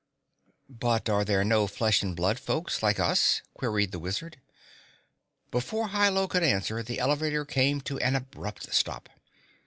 [0.67, 4.41] "But are there no flesh and blood folks, like us?" queried the Wizard.
[5.51, 9.09] Before Hi Lo could answer, the elevator came to an abrupt stop.